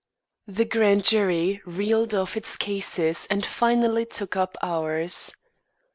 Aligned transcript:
The 0.47 0.65
grand 0.65 1.05
jury 1.05 1.61
reeled 1.63 2.15
off 2.15 2.35
its 2.35 2.57
cases 2.57 3.27
and 3.29 3.45
finally 3.45 4.07
took 4.07 4.35
up 4.35 4.57
ours. 4.63 5.35